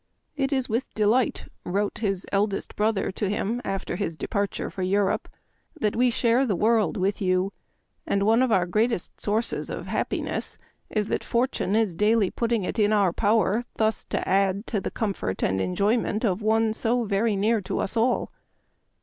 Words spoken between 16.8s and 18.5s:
very near to us all."